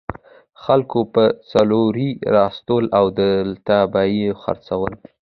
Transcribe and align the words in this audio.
خلکو 0.63 0.99
به 1.13 1.25
څاروي 1.49 2.09
راوستل 2.35 2.83
او 2.97 3.05
دلته 3.19 3.77
به 3.91 4.01
یې 4.17 4.29
خرڅول. 4.41 4.93